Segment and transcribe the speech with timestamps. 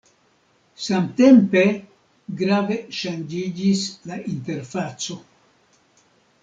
[0.85, 1.63] Samtempe
[2.41, 5.21] grave ŝanĝiĝis la interfaco.